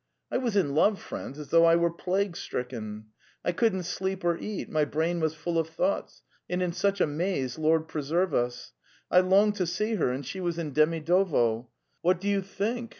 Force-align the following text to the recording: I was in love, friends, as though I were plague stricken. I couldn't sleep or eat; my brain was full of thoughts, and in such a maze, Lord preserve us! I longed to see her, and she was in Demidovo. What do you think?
I 0.31 0.37
was 0.39 0.55
in 0.55 0.73
love, 0.73 0.99
friends, 0.99 1.37
as 1.37 1.49
though 1.49 1.65
I 1.65 1.75
were 1.75 1.91
plague 1.93 2.35
stricken. 2.35 3.05
I 3.45 3.51
couldn't 3.51 3.83
sleep 3.83 4.23
or 4.23 4.35
eat; 4.35 4.67
my 4.67 4.83
brain 4.83 5.19
was 5.19 5.35
full 5.35 5.59
of 5.59 5.69
thoughts, 5.69 6.23
and 6.49 6.59
in 6.63 6.71
such 6.73 6.99
a 7.01 7.05
maze, 7.05 7.59
Lord 7.59 7.87
preserve 7.87 8.33
us! 8.33 8.73
I 9.11 9.19
longed 9.19 9.57
to 9.57 9.67
see 9.67 9.93
her, 9.97 10.09
and 10.11 10.25
she 10.25 10.39
was 10.41 10.57
in 10.57 10.73
Demidovo. 10.73 11.67
What 12.01 12.19
do 12.19 12.27
you 12.27 12.41
think? 12.41 12.89